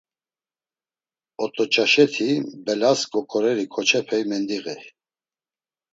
Ot̆oçaşeti 1.43 2.29
mbelas 2.59 3.01
goǩoreri 3.11 3.65
keç̌opey 3.73 4.23
mendiğey. 4.29 4.81